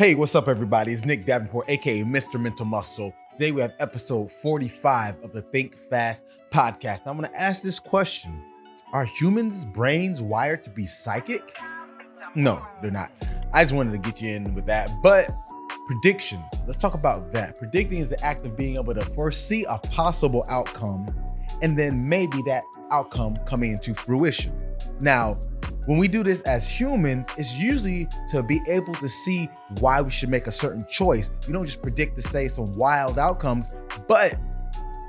[0.00, 0.94] Hey, what's up, everybody?
[0.94, 2.40] It's Nick Davenport, aka Mr.
[2.40, 3.12] Mental Muscle.
[3.32, 7.02] Today we have episode 45 of the Think Fast podcast.
[7.04, 8.42] I'm going to ask this question
[8.94, 11.54] Are humans' brains wired to be psychic?
[12.34, 13.12] No, they're not.
[13.52, 14.90] I just wanted to get you in with that.
[15.02, 15.28] But
[15.86, 17.58] predictions, let's talk about that.
[17.58, 21.08] Predicting is the act of being able to foresee a possible outcome
[21.60, 24.56] and then maybe that outcome coming into fruition.
[25.00, 25.38] Now,
[25.90, 29.50] when we do this as humans, it's usually to be able to see
[29.80, 31.32] why we should make a certain choice.
[31.48, 33.74] We don't just predict to say some wild outcomes,
[34.06, 34.38] but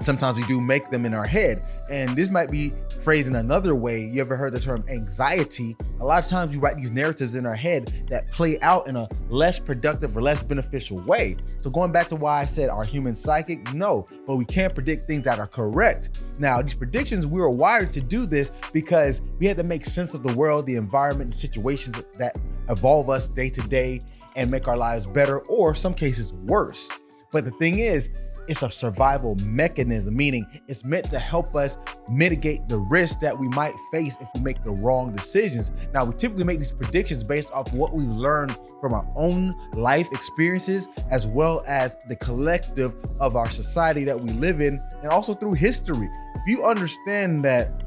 [0.00, 1.68] sometimes we do make them in our head.
[1.90, 4.00] And this might be phrased in another way.
[4.00, 5.76] You ever heard the term anxiety?
[6.00, 8.96] A lot of times we write these narratives in our head that play out in
[8.96, 11.36] a less productive or less beneficial way.
[11.58, 13.72] So going back to why I said are humans psychic?
[13.74, 16.20] No, but we can't predict things that are correct.
[16.38, 20.14] Now, these predictions, we were wired to do this because we had to make sense
[20.14, 22.36] of the world, the environment, the situations that
[22.68, 24.00] evolve us day to day
[24.36, 26.90] and make our lives better or some cases worse.
[27.32, 28.10] But the thing is,
[28.48, 31.78] it's a survival mechanism, meaning it's meant to help us
[32.10, 35.72] mitigate the risk that we might face if we make the wrong decisions.
[35.92, 40.08] Now, we typically make these predictions based off what we've learned from our own life
[40.12, 45.34] experiences, as well as the collective of our society that we live in, and also
[45.34, 46.08] through history.
[46.34, 47.84] If you understand that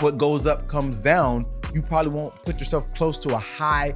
[0.00, 1.44] what goes up comes down,
[1.74, 3.94] you probably won't put yourself close to a high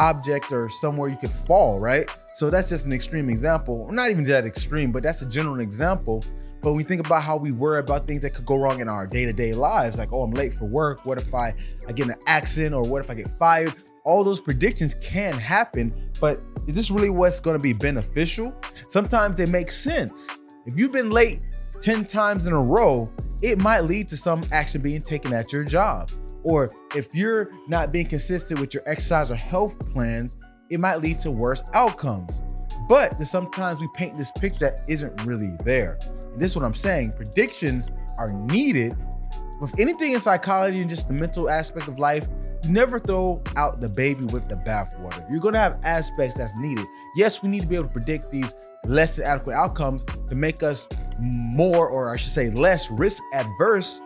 [0.00, 2.10] object or somewhere you could fall, right?
[2.34, 3.88] So that's just an extreme example.
[3.92, 6.24] Not even that extreme, but that's a general example.
[6.62, 9.06] But we think about how we worry about things that could go wrong in our
[9.06, 11.06] day-to-day lives, like, oh, I'm late for work.
[11.06, 11.54] What if I,
[11.88, 13.74] I get an accident or what if I get fired?
[14.04, 18.54] All those predictions can happen, but is this really what's going to be beneficial?
[18.88, 20.28] Sometimes they make sense.
[20.66, 21.40] If you've been late
[21.80, 23.10] 10 times in a row,
[23.42, 26.10] it might lead to some action being taken at your job.
[26.42, 30.36] Or if you're not being consistent with your exercise or health plans,
[30.70, 32.42] it might lead to worse outcomes.
[32.88, 35.98] But sometimes we paint this picture that isn't really there.
[36.32, 37.12] And this is what I'm saying.
[37.12, 38.96] Predictions are needed.
[39.60, 42.26] With anything in psychology and just the mental aspect of life,
[42.64, 45.24] you never throw out the baby with the bathwater.
[45.30, 46.86] You're gonna have aspects that's needed.
[47.14, 48.54] Yes, we need to be able to predict these
[48.86, 50.88] less than adequate outcomes to make us
[51.18, 54.00] more, or I should say, less risk adverse.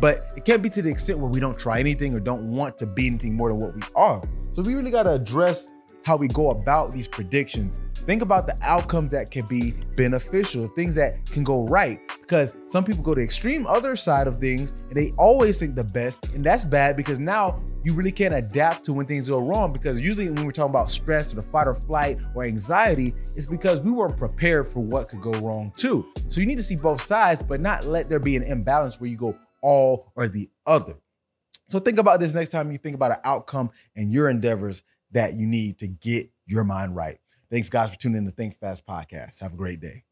[0.00, 2.76] But it can't be to the extent where we don't try anything or don't want
[2.78, 4.22] to be anything more than what we are.
[4.52, 5.68] So we really gotta address
[6.06, 7.80] how we go about these predictions.
[8.06, 11.98] Think about the outcomes that can be beneficial, things that can go right.
[12.20, 15.82] Because some people go to extreme other side of things and they always think the
[15.82, 19.72] best, and that's bad because now you really can't adapt to when things go wrong.
[19.72, 23.46] Because usually when we're talking about stress or the fight or flight or anxiety, it's
[23.46, 26.06] because we weren't prepared for what could go wrong too.
[26.28, 29.10] So you need to see both sides, but not let there be an imbalance where
[29.10, 30.94] you go all or the other.
[31.68, 35.34] So think about this next time you think about an outcome and your endeavors that
[35.34, 37.18] you need to get your mind right.
[37.50, 39.40] Thanks, guys, for tuning in to Think Fast podcast.
[39.40, 40.06] Have a great day.